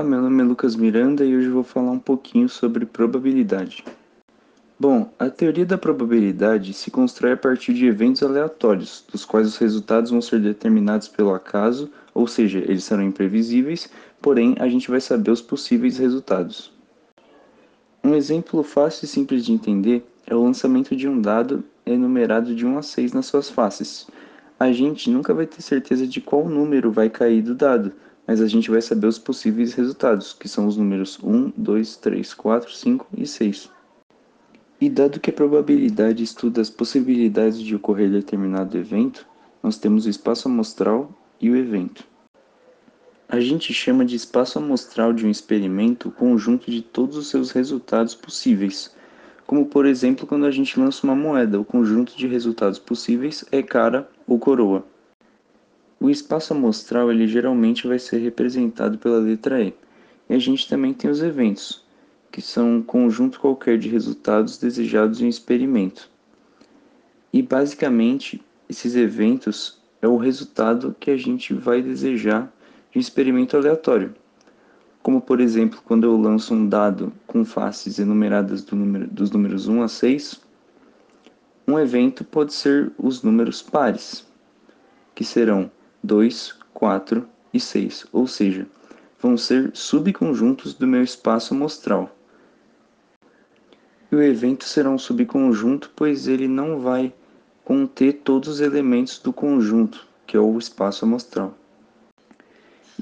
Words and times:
Olá, 0.00 0.08
meu 0.08 0.22
nome 0.22 0.42
é 0.42 0.46
Lucas 0.46 0.76
Miranda 0.76 1.26
e 1.26 1.36
hoje 1.36 1.50
vou 1.50 1.62
falar 1.62 1.90
um 1.90 1.98
pouquinho 1.98 2.48
sobre 2.48 2.86
probabilidade. 2.86 3.84
Bom, 4.78 5.12
a 5.18 5.28
teoria 5.28 5.66
da 5.66 5.76
probabilidade 5.76 6.72
se 6.72 6.90
constrói 6.90 7.32
a 7.32 7.36
partir 7.36 7.74
de 7.74 7.84
eventos 7.84 8.22
aleatórios, 8.22 9.04
dos 9.12 9.26
quais 9.26 9.46
os 9.46 9.58
resultados 9.58 10.10
vão 10.10 10.22
ser 10.22 10.40
determinados 10.40 11.06
pelo 11.06 11.34
acaso, 11.34 11.90
ou 12.14 12.26
seja, 12.26 12.60
eles 12.60 12.84
serão 12.84 13.02
imprevisíveis, 13.02 13.90
porém 14.22 14.56
a 14.58 14.66
gente 14.70 14.90
vai 14.90 15.02
saber 15.02 15.32
os 15.32 15.42
possíveis 15.42 15.98
resultados. 15.98 16.72
Um 18.02 18.14
exemplo 18.14 18.62
fácil 18.62 19.04
e 19.04 19.08
simples 19.08 19.44
de 19.44 19.52
entender 19.52 20.02
é 20.26 20.34
o 20.34 20.42
lançamento 20.42 20.96
de 20.96 21.06
um 21.06 21.20
dado 21.20 21.62
enumerado 21.84 22.54
de 22.54 22.64
1 22.64 22.78
a 22.78 22.82
6 22.82 23.12
nas 23.12 23.26
suas 23.26 23.50
faces. 23.50 24.06
A 24.58 24.72
gente 24.72 25.10
nunca 25.10 25.34
vai 25.34 25.44
ter 25.44 25.60
certeza 25.60 26.06
de 26.06 26.22
qual 26.22 26.48
número 26.48 26.90
vai 26.90 27.10
cair 27.10 27.42
do 27.42 27.54
dado, 27.54 27.92
mas 28.30 28.40
a 28.40 28.46
gente 28.46 28.70
vai 28.70 28.80
saber 28.80 29.08
os 29.08 29.18
possíveis 29.18 29.74
resultados, 29.74 30.32
que 30.32 30.48
são 30.48 30.68
os 30.68 30.76
números 30.76 31.18
1, 31.20 31.52
2, 31.56 31.96
3, 31.96 32.32
4, 32.32 32.72
5 32.72 33.06
e 33.18 33.26
6. 33.26 33.68
E 34.80 34.88
dado 34.88 35.18
que 35.18 35.30
a 35.30 35.32
probabilidade 35.32 36.22
estuda 36.22 36.60
as 36.60 36.70
possibilidades 36.70 37.60
de 37.60 37.74
ocorrer 37.74 38.08
determinado 38.08 38.78
evento, 38.78 39.26
nós 39.60 39.78
temos 39.78 40.06
o 40.06 40.08
espaço 40.08 40.46
amostral 40.46 41.12
e 41.40 41.50
o 41.50 41.56
evento. 41.56 42.04
A 43.28 43.40
gente 43.40 43.74
chama 43.74 44.04
de 44.04 44.14
espaço 44.14 44.60
amostral 44.60 45.12
de 45.12 45.26
um 45.26 45.30
experimento 45.30 46.08
o 46.08 46.12
conjunto 46.12 46.70
de 46.70 46.82
todos 46.82 47.16
os 47.16 47.26
seus 47.26 47.50
resultados 47.50 48.14
possíveis, 48.14 48.94
como 49.44 49.66
por 49.66 49.84
exemplo 49.84 50.24
quando 50.24 50.46
a 50.46 50.52
gente 50.52 50.78
lança 50.78 51.04
uma 51.04 51.16
moeda, 51.16 51.58
o 51.58 51.64
conjunto 51.64 52.16
de 52.16 52.28
resultados 52.28 52.78
possíveis 52.78 53.44
é 53.50 53.60
cara 53.60 54.08
ou 54.24 54.38
coroa. 54.38 54.84
O 56.02 56.08
espaço 56.08 56.54
amostral 56.54 57.12
ele 57.12 57.28
geralmente 57.28 57.86
vai 57.86 57.98
ser 57.98 58.20
representado 58.20 58.96
pela 58.96 59.18
letra 59.18 59.62
E. 59.62 59.74
E 60.30 60.34
a 60.34 60.38
gente 60.38 60.66
também 60.66 60.94
tem 60.94 61.10
os 61.10 61.20
eventos, 61.22 61.84
que 62.32 62.40
são 62.40 62.76
um 62.76 62.82
conjunto 62.82 63.38
qualquer 63.38 63.76
de 63.76 63.90
resultados 63.90 64.56
desejados 64.56 65.20
em 65.20 65.26
um 65.26 65.28
experimento. 65.28 66.08
E 67.30 67.42
basicamente, 67.42 68.42
esses 68.66 68.96
eventos 68.96 69.78
é 70.00 70.08
o 70.08 70.16
resultado 70.16 70.96
que 70.98 71.10
a 71.10 71.18
gente 71.18 71.52
vai 71.52 71.82
desejar 71.82 72.50
de 72.90 72.96
um 72.96 73.00
experimento 73.00 73.54
aleatório. 73.54 74.14
Como, 75.02 75.20
por 75.20 75.38
exemplo, 75.38 75.82
quando 75.84 76.04
eu 76.04 76.16
lanço 76.16 76.54
um 76.54 76.66
dado 76.66 77.12
com 77.26 77.44
faces 77.44 77.98
enumeradas 77.98 78.64
do 78.64 78.74
número, 78.74 79.06
dos 79.06 79.30
números 79.30 79.68
1 79.68 79.82
a 79.82 79.88
6, 79.88 80.40
um 81.68 81.78
evento 81.78 82.24
pode 82.24 82.54
ser 82.54 82.90
os 82.96 83.22
números 83.22 83.60
pares, 83.60 84.26
que 85.14 85.24
serão 85.24 85.70
2, 86.02 86.54
4 86.72 87.26
e 87.52 87.60
6, 87.60 88.06
ou 88.12 88.26
seja, 88.26 88.66
vão 89.20 89.36
ser 89.36 89.70
subconjuntos 89.74 90.74
do 90.74 90.86
meu 90.86 91.02
espaço 91.02 91.54
amostral. 91.54 92.14
E 94.10 94.16
o 94.16 94.22
evento 94.22 94.64
será 94.64 94.90
um 94.90 94.98
subconjunto, 94.98 95.90
pois 95.94 96.26
ele 96.26 96.48
não 96.48 96.80
vai 96.80 97.12
conter 97.64 98.14
todos 98.24 98.48
os 98.48 98.60
elementos 98.60 99.18
do 99.18 99.32
conjunto, 99.32 100.06
que 100.26 100.36
é 100.36 100.40
o 100.40 100.58
espaço 100.58 101.04
amostral. 101.04 101.54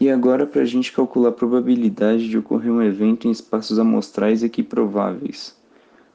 E 0.01 0.11
agora, 0.11 0.47
para 0.47 0.63
a 0.63 0.67
gente 0.67 0.93
calcular 0.93 1.31
a 1.31 1.33
probabilidade 1.33 2.29
de 2.29 2.39
ocorrer 2.39 2.71
um 2.71 2.83
evento 2.83 3.27
em 3.27 3.31
espaços 3.31 3.79
amostrais 3.79 4.43
equiprováveis, 4.43 5.57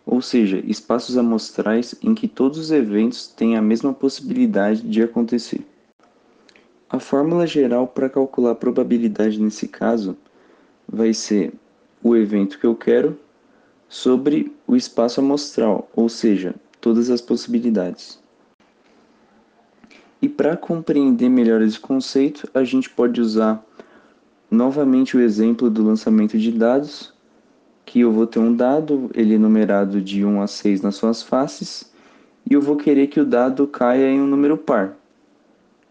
ou 0.05 0.21
seja, 0.21 0.61
espaços 0.65 1.17
amostrais 1.17 1.95
em 2.01 2.13
que 2.13 2.27
todos 2.27 2.57
os 2.57 2.71
eventos 2.71 3.27
têm 3.27 3.57
a 3.57 3.61
mesma 3.61 3.93
possibilidade 3.93 4.81
de 4.81 5.01
acontecer. 5.01 5.65
A 6.93 6.99
fórmula 6.99 7.47
geral 7.47 7.87
para 7.87 8.07
calcular 8.07 8.51
a 8.51 8.55
probabilidade 8.55 9.41
nesse 9.41 9.67
caso 9.67 10.15
vai 10.87 11.11
ser 11.11 11.51
o 12.03 12.15
evento 12.15 12.59
que 12.59 12.67
eu 12.67 12.75
quero 12.75 13.17
sobre 13.89 14.55
o 14.67 14.75
espaço 14.75 15.19
amostral, 15.19 15.89
ou 15.95 16.07
seja, 16.07 16.53
todas 16.79 17.09
as 17.09 17.19
possibilidades. 17.19 18.21
E 20.21 20.29
para 20.29 20.55
compreender 20.55 21.29
melhor 21.29 21.63
esse 21.63 21.79
conceito, 21.79 22.47
a 22.53 22.63
gente 22.63 22.91
pode 22.91 23.19
usar 23.19 23.65
novamente 24.51 25.17
o 25.17 25.19
exemplo 25.19 25.71
do 25.71 25.83
lançamento 25.83 26.37
de 26.37 26.51
dados, 26.51 27.11
que 27.87 28.01
eu 28.01 28.11
vou 28.11 28.27
ter 28.27 28.37
um 28.37 28.55
dado, 28.55 29.09
ele 29.15 29.33
é 29.33 29.39
numerado 29.39 29.99
de 29.99 30.23
1 30.23 30.43
a 30.43 30.45
6 30.45 30.83
nas 30.83 30.93
suas 30.93 31.23
faces, 31.23 31.91
e 32.47 32.53
eu 32.53 32.61
vou 32.61 32.75
querer 32.75 33.07
que 33.07 33.19
o 33.19 33.25
dado 33.25 33.65
caia 33.65 34.11
em 34.11 34.21
um 34.21 34.27
número 34.27 34.59
par 34.59 34.95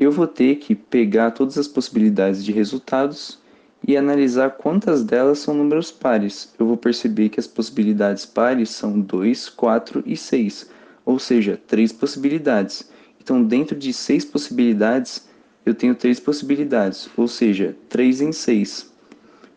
eu 0.03 0.11
vou 0.11 0.27
ter 0.27 0.57
que 0.57 0.75
pegar 0.75 1.31
todas 1.31 1.57
as 1.57 1.69
possibilidades 1.69 2.45
de 2.45 2.51
resultados 2.53 3.39
e 3.87 3.97
analisar 3.97 4.51
quantas 4.51 5.05
delas 5.05 5.39
são 5.39 5.55
números 5.55 5.91
pares. 5.91 6.53
Eu 6.59 6.67
vou 6.67 6.77
perceber 6.77 7.29
que 7.29 7.41
as 7.41 7.47
possibilidades 7.47 8.27
pares 8.27 8.71
são 8.71 9.01
2, 9.01 9.49
4 9.49 10.03
e 10.07 10.17
6, 10.17 10.71
ou 11.05 11.19
seja, 11.19 11.61
três 11.67 11.93
possibilidades. 11.93 12.91
Então, 13.21 13.43
dentro 13.43 13.77
de 13.77 13.93
seis 13.93 14.25
possibilidades, 14.25 15.29
eu 15.65 15.75
tenho 15.75 15.95
três 15.95 16.19
possibilidades, 16.19 17.09
ou 17.17 17.29
seja, 17.29 17.77
3 17.89 18.21
em 18.21 18.33
6. 18.33 18.93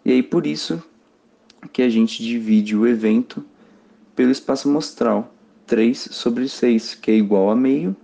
E 0.04 0.12
aí, 0.12 0.22
por 0.22 0.46
isso 0.46 0.84
que 1.74 1.82
a 1.82 1.90
gente 1.90 2.24
divide 2.24 2.76
o 2.76 2.86
evento 2.86 3.44
pelo 4.16 4.30
espaço 4.32 4.70
amostral, 4.70 5.34
3 5.66 5.98
sobre 6.12 6.48
6, 6.48 6.94
que 6.96 7.10
é 7.10 7.16
igual 7.16 7.50
a 7.50 7.56
meio, 7.56 7.96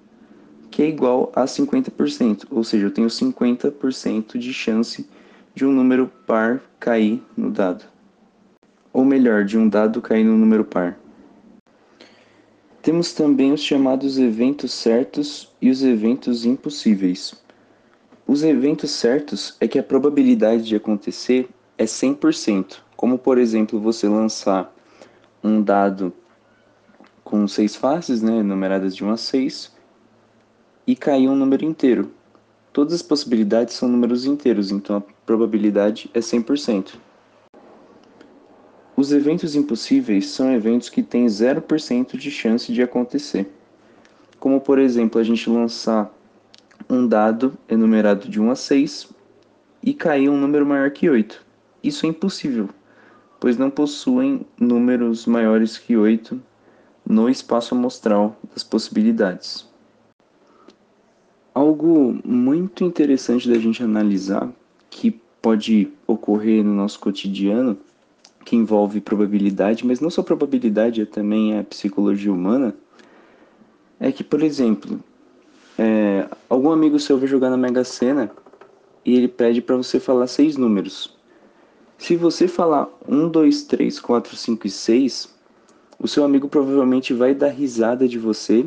que 0.71 0.81
é 0.81 0.87
igual 0.87 1.31
a 1.35 1.43
50%, 1.43 2.47
ou 2.49 2.63
seja, 2.63 2.85
eu 2.85 2.91
tenho 2.91 3.09
50% 3.09 4.37
de 4.37 4.53
chance 4.53 5.07
de 5.53 5.65
um 5.65 5.71
número 5.71 6.09
par 6.25 6.61
cair 6.79 7.21
no 7.35 7.51
dado. 7.51 7.83
Ou 8.93 9.03
melhor, 9.03 9.43
de 9.43 9.57
um 9.57 9.67
dado 9.67 10.01
cair 10.01 10.23
no 10.23 10.37
número 10.37 10.63
par. 10.63 10.97
Temos 12.81 13.13
também 13.13 13.51
os 13.51 13.61
chamados 13.61 14.17
eventos 14.17 14.71
certos 14.71 15.51
e 15.61 15.69
os 15.69 15.83
eventos 15.83 16.45
impossíveis. 16.45 17.35
Os 18.25 18.41
eventos 18.41 18.91
certos 18.91 19.57
é 19.59 19.67
que 19.67 19.77
a 19.77 19.83
probabilidade 19.83 20.63
de 20.63 20.75
acontecer 20.75 21.49
é 21.77 21.83
100%, 21.83 22.77
como 22.95 23.19
por 23.19 23.37
exemplo 23.37 23.79
você 23.79 24.07
lançar 24.07 24.73
um 25.43 25.61
dado 25.61 26.13
com 27.23 27.47
seis 27.47 27.75
faces, 27.75 28.21
né, 28.21 28.41
numeradas 28.41 28.95
de 28.95 29.03
1 29.03 29.11
a 29.11 29.17
6, 29.17 29.80
e 30.85 30.95
cair 30.95 31.27
um 31.29 31.35
número 31.35 31.65
inteiro. 31.65 32.11
Todas 32.73 32.93
as 32.93 33.01
possibilidades 33.01 33.75
são 33.75 33.89
números 33.89 34.25
inteiros, 34.25 34.71
então 34.71 34.97
a 34.97 35.03
probabilidade 35.25 36.09
é 36.13 36.19
100%. 36.19 36.93
Os 38.95 39.11
eventos 39.11 39.55
impossíveis 39.55 40.27
são 40.29 40.53
eventos 40.53 40.89
que 40.89 41.01
têm 41.01 41.25
0% 41.25 42.17
de 42.17 42.29
chance 42.29 42.71
de 42.71 42.81
acontecer. 42.81 43.51
Como, 44.39 44.61
por 44.61 44.79
exemplo, 44.79 45.19
a 45.19 45.23
gente 45.23 45.49
lançar 45.49 46.13
um 46.89 47.07
dado 47.07 47.57
enumerado 47.67 48.27
de 48.27 48.39
1 48.39 48.51
a 48.51 48.55
6 48.55 49.09
e 49.81 49.93
cair 49.93 50.29
um 50.29 50.37
número 50.37 50.65
maior 50.65 50.91
que 50.91 51.09
8. 51.09 51.43
Isso 51.83 52.05
é 52.05 52.09
impossível, 52.09 52.69
pois 53.39 53.57
não 53.57 53.69
possuem 53.69 54.45
números 54.59 55.25
maiores 55.25 55.77
que 55.77 55.97
8 55.97 56.41
no 57.07 57.29
espaço 57.29 57.73
amostral 57.73 58.37
das 58.53 58.63
possibilidades. 58.63 59.70
Algo 61.53 62.17
muito 62.23 62.83
interessante 62.83 63.49
da 63.49 63.57
gente 63.57 63.83
analisar, 63.83 64.49
que 64.89 65.11
pode 65.41 65.89
ocorrer 66.07 66.63
no 66.63 66.73
nosso 66.73 66.99
cotidiano, 66.99 67.77
que 68.45 68.55
envolve 68.55 69.01
probabilidade, 69.01 69.85
mas 69.85 69.99
não 69.99 70.09
só 70.09 70.23
probabilidade, 70.23 71.01
é 71.01 71.05
também 71.05 71.57
a 71.57 71.63
psicologia 71.63 72.31
humana, 72.31 72.75
é 73.99 74.11
que, 74.11 74.23
por 74.23 74.41
exemplo, 74.41 74.99
é, 75.77 76.27
algum 76.49 76.71
amigo 76.71 76.99
seu 76.99 77.17
vai 77.17 77.27
jogar 77.27 77.49
na 77.49 77.57
Mega 77.57 77.83
Sena 77.83 78.31
e 79.05 79.15
ele 79.15 79.27
pede 79.27 79.61
para 79.61 79.75
você 79.75 79.99
falar 79.99 80.27
seis 80.27 80.57
números. 80.57 81.15
Se 81.97 82.15
você 82.15 82.47
falar 82.47 82.89
1, 83.07 83.29
2, 83.29 83.63
3, 83.63 83.99
4, 83.99 84.35
5 84.35 84.67
e 84.67 84.69
6, 84.69 85.35
o 85.99 86.07
seu 86.07 86.23
amigo 86.23 86.49
provavelmente 86.49 87.13
vai 87.13 87.35
dar 87.35 87.49
risada 87.49 88.07
de 88.07 88.17
você 88.17 88.65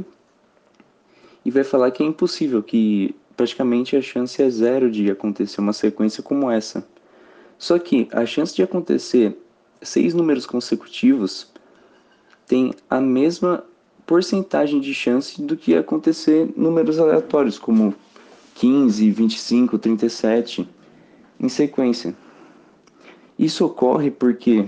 e 1.44 1.50
vai 1.50 1.64
falar 1.64 1.90
que 1.90 2.02
é 2.02 2.06
impossível, 2.06 2.62
que 2.62 3.14
praticamente 3.36 3.96
a 3.96 4.02
chance 4.02 4.40
é 4.42 4.48
zero 4.48 4.90
de 4.90 5.10
acontecer 5.10 5.60
uma 5.60 5.72
sequência 5.72 6.22
como 6.22 6.50
essa. 6.50 6.86
Só 7.58 7.78
que 7.78 8.08
a 8.12 8.24
chance 8.24 8.54
de 8.54 8.62
acontecer 8.62 9.36
seis 9.82 10.14
números 10.14 10.46
consecutivos 10.46 11.52
tem 12.46 12.74
a 12.88 13.00
mesma 13.00 13.64
porcentagem 14.06 14.80
de 14.80 14.94
chance 14.94 15.40
do 15.40 15.56
que 15.56 15.74
acontecer 15.74 16.52
números 16.56 16.98
aleatórios, 16.98 17.58
como 17.58 17.94
15, 18.54 19.10
25, 19.10 19.78
37, 19.78 20.68
em 21.40 21.48
sequência. 21.48 22.14
Isso 23.38 23.64
ocorre 23.64 24.10
porque 24.10 24.66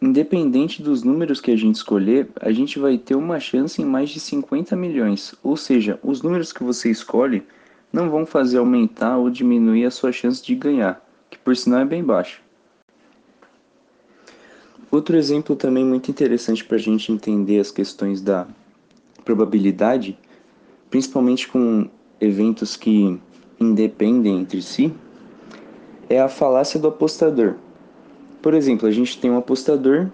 Independente 0.00 0.80
dos 0.80 1.02
números 1.02 1.40
que 1.40 1.50
a 1.50 1.56
gente 1.56 1.74
escolher, 1.74 2.28
a 2.40 2.52
gente 2.52 2.78
vai 2.78 2.96
ter 2.96 3.16
uma 3.16 3.40
chance 3.40 3.82
em 3.82 3.84
mais 3.84 4.10
de 4.10 4.20
50 4.20 4.76
milhões. 4.76 5.34
Ou 5.42 5.56
seja, 5.56 5.98
os 6.04 6.22
números 6.22 6.52
que 6.52 6.62
você 6.62 6.88
escolhe 6.88 7.42
não 7.92 8.08
vão 8.08 8.24
fazer 8.24 8.58
aumentar 8.58 9.16
ou 9.16 9.28
diminuir 9.28 9.86
a 9.86 9.90
sua 9.90 10.12
chance 10.12 10.40
de 10.42 10.54
ganhar, 10.54 11.04
que 11.28 11.36
por 11.36 11.56
sinal 11.56 11.80
é 11.80 11.84
bem 11.84 12.04
baixa. 12.04 12.38
Outro 14.90 15.16
exemplo 15.16 15.56
também 15.56 15.84
muito 15.84 16.10
interessante 16.10 16.64
para 16.64 16.76
a 16.76 16.80
gente 16.80 17.10
entender 17.10 17.58
as 17.58 17.70
questões 17.70 18.20
da 18.22 18.46
probabilidade, 19.24 20.16
principalmente 20.88 21.48
com 21.48 21.90
eventos 22.20 22.76
que 22.76 23.20
independem 23.60 24.38
entre 24.40 24.62
si, 24.62 24.94
é 26.08 26.20
a 26.20 26.28
falácia 26.28 26.78
do 26.80 26.88
apostador. 26.88 27.56
Por 28.42 28.54
exemplo, 28.54 28.88
a 28.88 28.90
gente 28.90 29.18
tem 29.18 29.30
um 29.30 29.38
apostador 29.38 30.08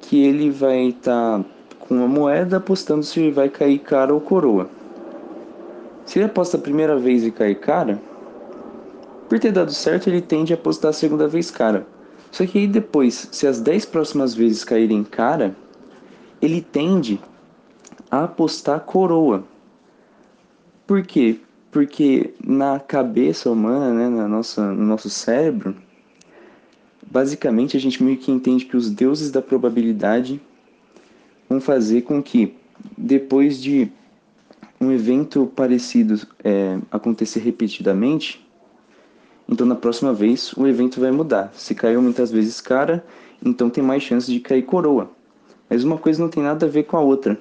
que 0.00 0.22
ele 0.22 0.50
vai 0.50 0.88
estar 0.88 1.38
tá 1.38 1.44
com 1.80 1.94
uma 1.94 2.08
moeda 2.08 2.56
apostando 2.56 3.02
se 3.02 3.30
vai 3.30 3.48
cair 3.48 3.78
cara 3.78 4.12
ou 4.12 4.20
coroa. 4.20 4.68
Se 6.06 6.18
ele 6.18 6.26
aposta 6.26 6.56
a 6.56 6.60
primeira 6.60 6.96
vez 6.98 7.24
e 7.24 7.30
cai 7.30 7.54
cara, 7.54 8.00
por 9.28 9.38
ter 9.38 9.52
dado 9.52 9.72
certo, 9.72 10.08
ele 10.08 10.20
tende 10.20 10.52
a 10.52 10.56
apostar 10.56 10.90
a 10.90 10.94
segunda 10.94 11.26
vez 11.26 11.50
cara. 11.50 11.86
Só 12.30 12.44
que 12.46 12.58
aí 12.58 12.66
depois, 12.66 13.28
se 13.32 13.46
as 13.46 13.60
10 13.60 13.86
próximas 13.86 14.34
vezes 14.34 14.64
caírem 14.64 15.04
cara, 15.04 15.54
ele 16.40 16.60
tende 16.60 17.20
a 18.10 18.24
apostar 18.24 18.80
coroa. 18.80 19.44
Por 20.86 21.02
quê? 21.02 21.38
Porque 21.70 22.34
na 22.44 22.78
cabeça 22.78 23.50
humana, 23.50 23.92
né, 23.92 24.08
na 24.08 24.28
nossa, 24.28 24.62
no 24.72 24.84
nosso 24.84 25.08
cérebro, 25.08 25.74
basicamente 27.14 27.76
a 27.76 27.80
gente 27.80 28.02
meio 28.02 28.16
que 28.16 28.32
entende 28.32 28.64
que 28.64 28.76
os 28.76 28.90
deuses 28.90 29.30
da 29.30 29.40
probabilidade 29.40 30.40
vão 31.48 31.60
fazer 31.60 32.02
com 32.02 32.20
que, 32.20 32.56
depois 32.98 33.62
de 33.62 33.88
um 34.80 34.90
evento 34.90 35.46
parecido 35.54 36.20
é, 36.42 36.76
acontecer 36.90 37.38
repetidamente, 37.38 38.44
então 39.48 39.64
na 39.64 39.76
próxima 39.76 40.12
vez 40.12 40.52
o 40.54 40.66
evento 40.66 41.00
vai 41.00 41.12
mudar. 41.12 41.52
Se 41.54 41.72
caiu 41.72 42.02
muitas 42.02 42.32
vezes 42.32 42.60
cara, 42.60 43.06
então 43.40 43.70
tem 43.70 43.84
mais 43.84 44.02
chance 44.02 44.30
de 44.30 44.40
cair 44.40 44.62
coroa. 44.62 45.08
Mas 45.70 45.84
uma 45.84 45.98
coisa 45.98 46.20
não 46.20 46.28
tem 46.28 46.42
nada 46.42 46.66
a 46.66 46.68
ver 46.68 46.82
com 46.82 46.96
a 46.96 47.00
outra. 47.00 47.38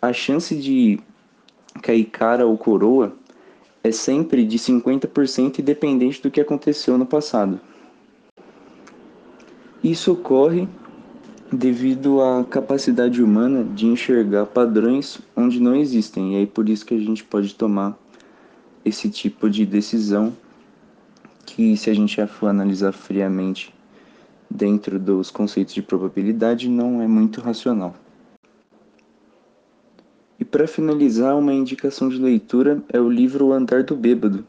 A 0.00 0.12
chance 0.12 0.54
de 0.54 1.00
cair 1.82 2.04
cara 2.04 2.46
ou 2.46 2.56
coroa 2.56 3.12
é 3.82 3.90
sempre 3.90 4.44
de 4.44 4.56
50% 4.56 5.58
independente 5.58 6.22
do 6.22 6.30
que 6.30 6.40
aconteceu 6.40 6.96
no 6.96 7.04
passado. 7.04 7.58
Isso 9.84 10.12
ocorre 10.12 10.66
devido 11.52 12.22
à 12.22 12.42
capacidade 12.42 13.22
humana 13.22 13.62
de 13.62 13.84
enxergar 13.84 14.46
padrões 14.46 15.20
onde 15.36 15.60
não 15.60 15.76
existem. 15.76 16.32
E 16.32 16.36
aí 16.38 16.46
por 16.46 16.70
isso 16.70 16.86
que 16.86 16.94
a 16.94 16.98
gente 16.98 17.22
pode 17.22 17.54
tomar 17.54 17.94
esse 18.82 19.10
tipo 19.10 19.50
de 19.50 19.66
decisão 19.66 20.32
que 21.44 21.76
se 21.76 21.90
a 21.90 21.94
gente 21.94 22.26
for 22.26 22.46
analisar 22.46 22.92
friamente 22.92 23.74
dentro 24.50 24.98
dos 24.98 25.30
conceitos 25.30 25.74
de 25.74 25.82
probabilidade 25.82 26.66
não 26.66 27.02
é 27.02 27.06
muito 27.06 27.42
racional. 27.42 27.94
E 30.40 30.46
para 30.46 30.66
finalizar, 30.66 31.36
uma 31.36 31.52
indicação 31.52 32.08
de 32.08 32.16
leitura 32.16 32.82
é 32.88 32.98
o 32.98 33.10
livro 33.10 33.48
O 33.48 33.52
Andar 33.52 33.82
do 33.82 33.94
Bêbado, 33.94 34.46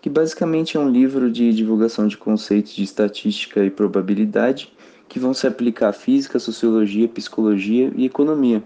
que 0.00 0.08
basicamente 0.08 0.76
é 0.76 0.80
um 0.80 0.88
livro 0.88 1.30
de 1.30 1.52
divulgação 1.52 2.06
de 2.06 2.16
conceitos 2.16 2.72
de 2.72 2.82
estatística 2.82 3.62
e 3.64 3.70
probabilidade 3.70 4.72
que 5.08 5.18
vão 5.18 5.34
se 5.34 5.46
aplicar 5.46 5.88
à 5.88 5.92
física, 5.92 6.38
sociologia, 6.38 7.08
psicologia 7.08 7.92
e 7.96 8.06
economia. 8.06 8.62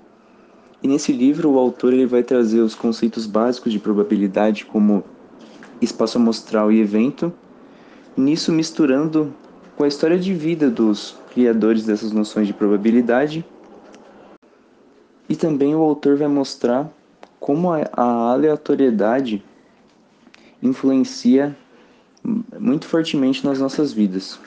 E 0.82 0.86
nesse 0.86 1.12
livro 1.12 1.50
o 1.50 1.58
autor 1.58 1.92
ele 1.92 2.06
vai 2.06 2.22
trazer 2.22 2.60
os 2.60 2.75
conceitos 2.75 3.26
básicos 3.26 3.72
de 3.72 3.78
probabilidade 3.78 4.66
como 4.66 5.02
espaço 5.81 6.19
amostral 6.19 6.70
e 6.70 6.81
evento, 6.81 7.32
nisso 8.16 8.52
misturando 8.52 9.34
com 9.76 9.84
a 9.84 9.88
história 9.88 10.19
de 10.19 10.34
vida 10.34 10.70
dos 10.70 11.16
criadores 11.32 11.84
dessas 11.84 12.12
noções 12.12 12.46
de 12.46 12.52
probabilidade. 12.52 13.44
E 15.28 15.34
também 15.34 15.75
o 15.75 15.81
autor 15.81 16.16
vai 16.16 16.28
mostrar 16.28 16.88
como 17.40 17.72
a 17.72 18.32
aleatoriedade 18.32 19.42
influencia 20.64 21.56
muito 22.58 22.87
fortemente 22.87 23.44
nas 23.44 23.58
nossas 23.61 23.93
vidas. 23.93 24.40